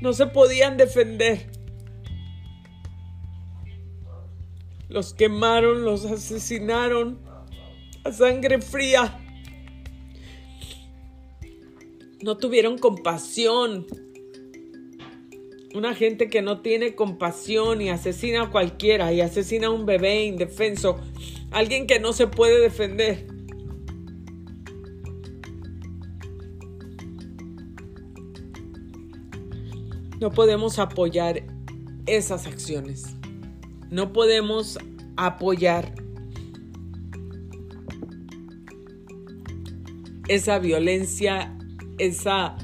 No 0.00 0.12
se 0.12 0.26
podían 0.26 0.76
defender. 0.76 1.57
Los 4.88 5.12
quemaron, 5.12 5.84
los 5.84 6.06
asesinaron 6.06 7.18
a 8.04 8.12
sangre 8.12 8.60
fría. 8.60 9.20
No 12.22 12.38
tuvieron 12.38 12.78
compasión. 12.78 13.86
Una 15.74 15.94
gente 15.94 16.30
que 16.30 16.40
no 16.40 16.62
tiene 16.62 16.94
compasión 16.94 17.82
y 17.82 17.90
asesina 17.90 18.44
a 18.44 18.50
cualquiera 18.50 19.12
y 19.12 19.20
asesina 19.20 19.66
a 19.66 19.70
un 19.70 19.84
bebé 19.84 20.24
indefenso. 20.24 20.98
Alguien 21.50 21.86
que 21.86 22.00
no 22.00 22.14
se 22.14 22.26
puede 22.26 22.58
defender. 22.60 23.26
No 30.18 30.30
podemos 30.30 30.78
apoyar 30.78 31.44
esas 32.06 32.46
acciones. 32.46 33.17
No 33.90 34.12
podemos 34.12 34.78
apoyar 35.16 35.94
esa 40.28 40.58
violencia, 40.58 41.56
esa 41.98 42.56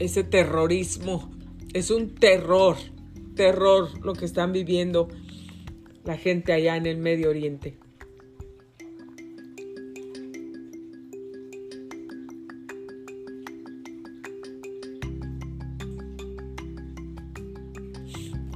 ese 0.00 0.24
terrorismo. 0.24 1.30
Es 1.72 1.90
un 1.90 2.14
terror, 2.14 2.76
terror 3.36 3.88
lo 4.04 4.14
que 4.14 4.24
están 4.24 4.52
viviendo 4.52 5.08
la 6.04 6.16
gente 6.16 6.52
allá 6.52 6.76
en 6.76 6.86
el 6.86 6.96
Medio 6.96 7.30
Oriente. 7.30 7.78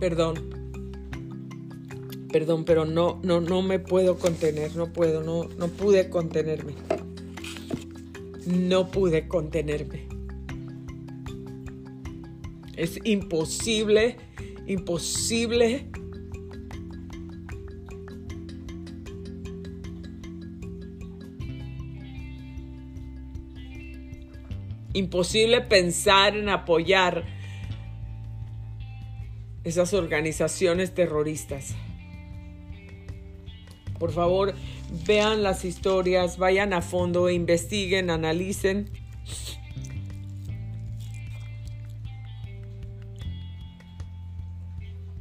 Perdón. 0.05 0.35
Perdón, 2.31 2.67
pero 2.67 2.85
no, 2.85 3.21
no, 3.23 3.41
no 3.41 3.63
me 3.63 3.79
puedo 3.79 4.19
contener, 4.19 4.77
no 4.77 4.93
puedo, 4.93 5.23
no, 5.23 5.49
no 5.57 5.69
pude 5.69 6.11
contenerme. 6.11 6.75
No 8.45 8.91
pude 8.91 9.27
contenerme. 9.29 10.07
Es 12.77 13.01
imposible, 13.03 14.19
imposible 14.67 15.89
imposible 24.93 25.61
pensar 25.63 26.37
en 26.37 26.51
apoyar 26.51 27.25
esas 29.65 29.95
organizaciones 29.95 30.95
terroristas. 30.95 31.75
Por 33.99 34.13
favor, 34.13 34.55
vean 35.07 35.43
las 35.43 35.65
historias, 35.65 36.39
vayan 36.39 36.73
a 36.73 36.83
fondo, 36.83 37.31
investiguen, 37.31 38.11
analicen. 38.11 38.91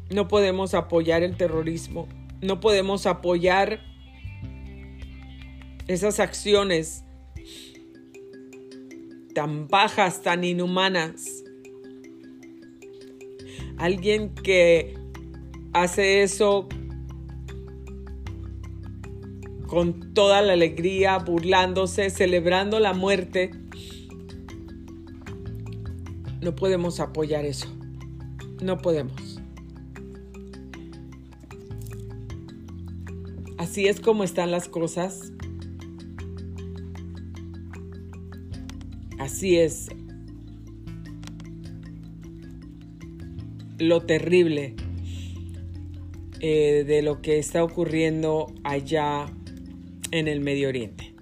No 0.10 0.28
podemos 0.28 0.74
apoyar 0.74 1.24
el 1.24 1.38
terrorismo, 1.38 2.08
no 2.42 2.60
podemos 2.60 3.06
apoyar 3.08 3.80
esas 5.88 6.20
acciones 6.20 7.04
tan 9.34 9.68
bajas, 9.68 10.22
tan 10.22 10.44
inhumanas. 10.44 11.43
Alguien 13.84 14.34
que 14.34 14.98
hace 15.74 16.24
eso 16.24 16.70
con 19.68 20.14
toda 20.14 20.42
la 20.42 20.54
alegría, 20.54 21.18
burlándose, 21.18 22.10
celebrando 22.10 22.80
la 22.80 22.94
muerte. 22.94 23.52
No 26.40 26.56
podemos 26.56 27.02
apoyar 27.02 27.44
eso. 27.44 27.68
No 28.62 28.78
podemos. 28.78 29.42
Así 33.58 33.88
es 33.88 34.00
como 34.00 34.24
están 34.24 34.50
las 34.50 34.70
cosas. 34.70 35.34
Así 39.20 39.58
es 39.58 39.90
lo 43.88 44.02
terrible 44.02 44.76
eh, 46.40 46.84
de 46.86 47.02
lo 47.02 47.22
que 47.22 47.38
está 47.38 47.64
ocurriendo 47.64 48.54
allá 48.64 49.28
en 50.12 50.28
el 50.28 50.42
Medio 50.42 50.70
Oriente. 50.70 51.14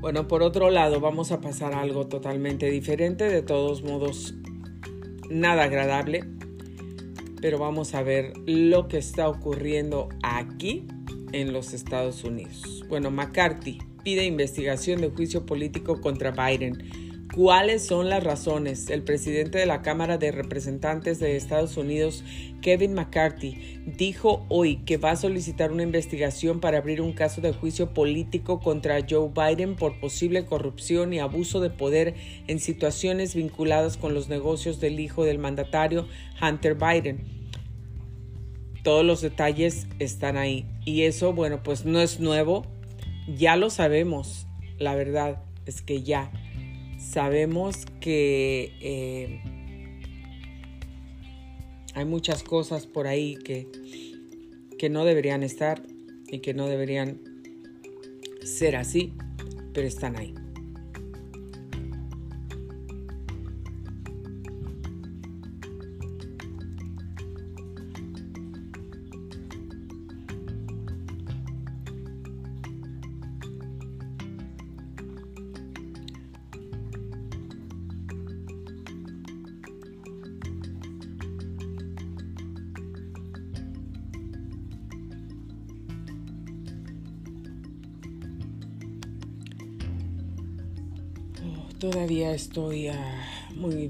Bueno, 0.00 0.28
por 0.28 0.42
otro 0.42 0.70
lado, 0.70 1.00
vamos 1.00 1.32
a 1.32 1.40
pasar 1.40 1.74
algo 1.74 2.06
totalmente 2.06 2.70
diferente, 2.70 3.24
de 3.24 3.42
todos 3.42 3.82
modos, 3.82 4.34
nada 5.28 5.64
agradable, 5.64 6.35
pero 7.40 7.58
vamos 7.58 7.94
a 7.94 8.02
ver 8.02 8.32
lo 8.46 8.88
que 8.88 8.98
está 8.98 9.28
ocurriendo 9.28 10.08
aquí 10.22 10.86
en 11.32 11.52
los 11.52 11.74
Estados 11.74 12.24
Unidos. 12.24 12.84
Bueno, 12.88 13.10
McCarthy 13.10 13.78
pide 14.02 14.24
investigación 14.24 15.00
de 15.00 15.10
juicio 15.10 15.44
político 15.44 16.00
contra 16.00 16.30
Biden. 16.30 17.05
¿Cuáles 17.36 17.84
son 17.84 18.08
las 18.08 18.24
razones? 18.24 18.88
El 18.88 19.02
presidente 19.02 19.58
de 19.58 19.66
la 19.66 19.82
Cámara 19.82 20.16
de 20.16 20.32
Representantes 20.32 21.18
de 21.18 21.36
Estados 21.36 21.76
Unidos, 21.76 22.24
Kevin 22.62 22.94
McCarthy, 22.94 23.82
dijo 23.84 24.46
hoy 24.48 24.76
que 24.86 24.96
va 24.96 25.10
a 25.10 25.16
solicitar 25.16 25.70
una 25.70 25.82
investigación 25.82 26.60
para 26.60 26.78
abrir 26.78 27.02
un 27.02 27.12
caso 27.12 27.42
de 27.42 27.52
juicio 27.52 27.92
político 27.92 28.58
contra 28.58 29.04
Joe 29.08 29.28
Biden 29.28 29.76
por 29.76 30.00
posible 30.00 30.46
corrupción 30.46 31.12
y 31.12 31.18
abuso 31.18 31.60
de 31.60 31.68
poder 31.68 32.14
en 32.46 32.58
situaciones 32.58 33.34
vinculadas 33.34 33.98
con 33.98 34.14
los 34.14 34.30
negocios 34.30 34.80
del 34.80 34.98
hijo 34.98 35.24
del 35.24 35.38
mandatario, 35.38 36.08
Hunter 36.40 36.74
Biden. 36.74 37.26
Todos 38.82 39.04
los 39.04 39.20
detalles 39.20 39.86
están 39.98 40.38
ahí. 40.38 40.64
Y 40.86 41.02
eso, 41.02 41.34
bueno, 41.34 41.62
pues 41.62 41.84
no 41.84 42.00
es 42.00 42.18
nuevo 42.18 42.64
ya 43.26 43.56
lo 43.56 43.70
sabemos, 43.70 44.46
la 44.78 44.94
verdad 44.94 45.42
es 45.66 45.82
que 45.82 46.02
ya 46.02 46.30
sabemos 47.10 47.86
que 48.00 48.72
eh, 48.80 49.40
hay 51.94 52.04
muchas 52.04 52.42
cosas 52.42 52.86
por 52.86 53.06
ahí 53.06 53.36
que, 53.36 53.68
que 54.78 54.90
no 54.90 55.04
deberían 55.04 55.42
estar 55.42 55.82
y 56.28 56.40
que 56.40 56.52
no 56.54 56.66
deberían 56.66 57.20
ser 58.42 58.76
así, 58.76 59.12
pero 59.72 59.86
están 59.86 60.16
ahí. 60.16 60.34
Todavía 92.06 92.34
estoy 92.34 92.86
ah, 92.86 93.48
muy... 93.56 93.88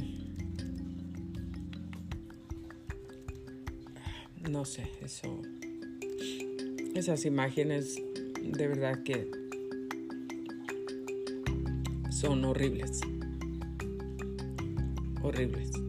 No 4.48 4.64
sé, 4.64 4.90
eso... 5.02 5.42
Esas 6.94 7.26
imágenes 7.26 7.96
de 8.42 8.68
verdad 8.68 9.02
que 9.02 9.30
son 12.10 12.42
horribles. 12.46 13.00
Horribles. 15.22 15.85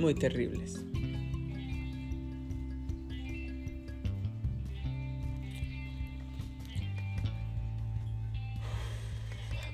Muy 0.00 0.14
terribles. 0.14 0.82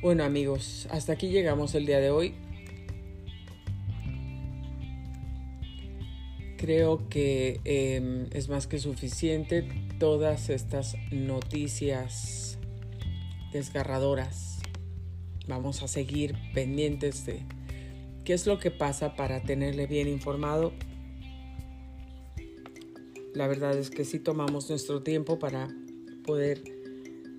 Bueno 0.03 0.25
amigos, 0.25 0.87
hasta 0.91 1.15
aquí 1.15 1.29
llegamos 1.29 1.75
el 1.75 1.87
día 1.87 2.01
de 2.01 2.11
hoy. 2.11 2.35
Creo 6.59 7.09
que 7.09 7.61
em, 7.65 8.27
es 8.33 8.49
más 8.49 8.67
que 8.67 8.79
suficiente 8.79 9.63
todas 9.99 10.51
estas 10.51 10.97
noticias 11.11 12.59
desgarradoras. 13.53 14.61
Vamos 15.47 15.83
a 15.83 15.89
seguir 15.89 16.35
pendientes 16.55 17.27
de 17.27 17.43
¿Qué 18.27 18.33
es 18.33 18.45
lo 18.45 18.59
que 18.59 18.73
pasa 18.73 19.15
para 19.15 19.41
tenerle 19.41 19.87
bien 19.87 20.09
informado? 20.09 20.73
La 23.35 23.47
verdad 23.47 23.79
es 23.79 23.89
que 23.89 24.05
sí 24.05 24.19
tomamos 24.19 24.69
nuestro 24.69 25.05
tiempo 25.05 25.39
para 25.39 25.69
poder 26.25 26.61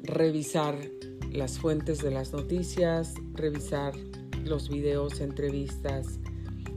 revisar 0.04 0.80
las 1.30 1.60
fuentes 1.60 2.02
de 2.02 2.12
las 2.12 2.32
noticias, 2.32 3.16
revisar 3.34 3.98
los 4.46 4.70
videos, 4.70 5.20
entrevistas, 5.20 6.22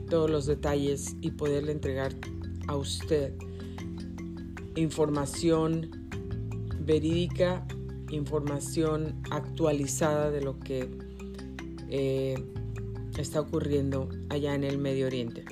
todos 0.08 0.28
los 0.28 0.44
detalles 0.46 1.14
y 1.20 1.30
poderle 1.30 1.70
entregar 1.70 2.12
a 2.66 2.74
usted 2.74 3.32
información 4.74 5.88
verídica, 6.80 7.64
información 8.10 9.22
actualizada 9.30 10.32
de 10.32 10.40
lo 10.40 10.58
que 10.58 10.90
eh, 11.88 12.34
está 13.18 13.40
ocurriendo 13.40 14.08
allá 14.28 14.54
en 14.54 14.64
el 14.64 14.78
Medio 14.78 15.06
Oriente. 15.06 15.44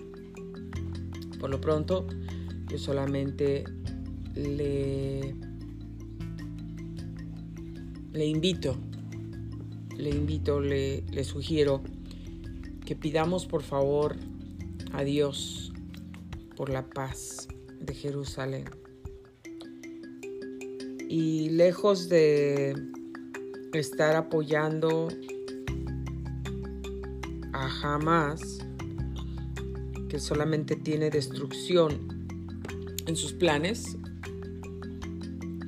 Por 1.40 1.50
lo 1.50 1.60
pronto, 1.60 2.06
yo 2.68 2.78
solamente 2.78 3.64
le, 4.34 5.34
invito, 8.24 8.76
le 9.96 10.10
invito, 10.10 10.60
le 10.60 11.24
sugiero 11.24 11.82
que 12.84 12.96
pidamos 12.96 13.46
por 13.46 13.62
favor 13.62 14.16
a 14.92 15.04
Dios 15.04 15.72
por 16.56 16.70
la 16.70 16.88
paz 16.88 17.46
de 17.80 17.94
Jerusalén. 17.94 18.64
Y 21.08 21.50
lejos 21.50 22.08
de 22.08 22.74
estar 23.72 24.16
apoyando 24.16 25.08
a 27.52 27.68
Hamas, 27.82 28.58
que 30.08 30.18
solamente 30.18 30.76
tiene 30.76 31.10
destrucción 31.10 32.26
en 33.06 33.16
sus 33.16 33.32
planes, 33.32 33.96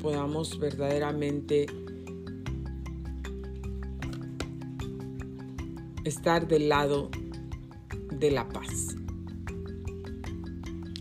podamos 0.01 0.59
verdaderamente 0.59 1.67
estar 6.05 6.49
del 6.49 6.69
lado 6.69 7.11
de 8.13 8.31
la 8.31 8.49
paz. 8.49 8.97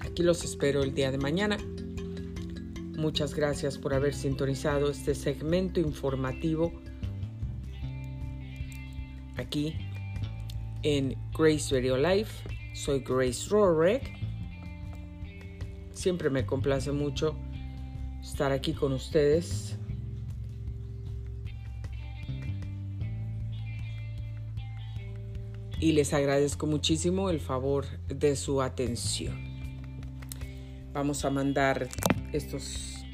Aquí 0.01 0.23
los 0.23 0.43
espero 0.43 0.83
el 0.83 0.93
día 0.93 1.11
de 1.11 1.17
mañana. 1.17 1.57
Muchas 2.97 3.33
gracias 3.33 3.77
por 3.77 3.93
haber 3.93 4.13
sintonizado 4.13 4.91
este 4.91 5.15
segmento 5.15 5.79
informativo 5.79 6.73
aquí 9.37 9.73
en 10.83 11.17
Grace 11.37 11.73
Radio 11.73 11.97
Life. 11.97 12.47
Soy 12.73 12.99
Grace 12.99 13.49
Rorek. 13.49 14.13
Siempre 15.91 16.29
me 16.29 16.45
complace 16.45 16.91
mucho 16.91 17.35
estar 18.21 18.51
aquí 18.51 18.73
con 18.73 18.93
ustedes. 18.93 19.77
Y 25.81 25.93
les 25.93 26.13
agradezco 26.13 26.67
muchísimo 26.67 27.29
el 27.29 27.39
favor 27.39 27.85
de 28.07 28.35
su 28.35 28.61
atención. 28.61 29.37
Vamos 30.91 31.23
a 31.23 31.29
mandar 31.29 31.87
estos 32.33 33.05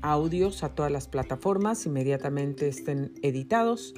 audios 0.00 0.64
a 0.64 0.74
todas 0.74 0.90
las 0.90 1.06
plataformas, 1.06 1.84
inmediatamente 1.86 2.68
estén 2.68 3.12
editados. 3.22 3.94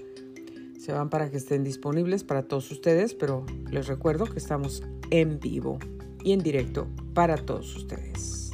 Se 0.85 0.93
van 0.93 1.09
para 1.09 1.31
que 1.31 1.39
estén 1.39 1.65
disponibles 1.65 2.25
para 2.25 2.43
todos 2.43 2.71
ustedes, 2.71 3.15
pero 3.15 3.47
les 3.71 3.87
recuerdo 3.87 4.27
que 4.27 4.39
estamos 4.39 4.83
en 5.09 5.41
vivo 5.41 5.79
y 6.23 6.33
en 6.33 6.41
directo 6.41 6.87
para 7.15 7.37
todos 7.37 7.75
ustedes 7.75 8.51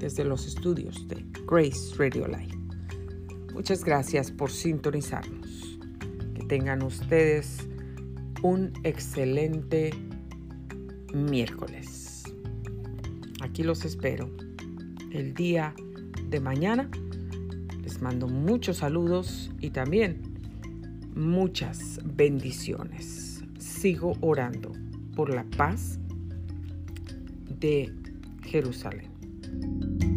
desde 0.00 0.24
los 0.24 0.48
estudios 0.48 1.06
de 1.06 1.24
Grace 1.46 1.94
Radio 1.96 2.26
Live. 2.26 2.58
Muchas 3.54 3.84
gracias 3.84 4.32
por 4.32 4.50
sintonizarnos. 4.50 5.78
Que 6.34 6.42
tengan 6.42 6.82
ustedes 6.82 7.58
un 8.42 8.72
excelente 8.82 9.92
miércoles. 11.14 12.24
Aquí 13.42 13.62
los 13.62 13.84
espero 13.84 14.28
el 15.12 15.34
día 15.34 15.72
de 16.30 16.40
mañana. 16.40 16.90
Les 17.84 18.02
mando 18.02 18.26
muchos 18.26 18.78
saludos 18.78 19.52
y 19.60 19.70
también 19.70 20.29
muchas 21.20 22.00
bendiciones. 22.02 23.44
Sigo 23.58 24.16
orando 24.20 24.72
por 25.14 25.32
la 25.32 25.44
paz 25.56 25.98
de 27.60 27.92
Jerusalén. 28.42 30.09